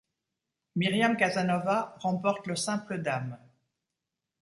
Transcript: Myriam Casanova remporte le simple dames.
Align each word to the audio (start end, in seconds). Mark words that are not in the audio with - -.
Myriam 0.83 1.13
Casanova 1.15 1.77
remporte 2.07 2.47
le 2.47 2.55
simple 2.55 3.01
dames. 3.03 3.37